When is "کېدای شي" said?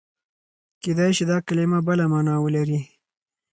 0.83-1.23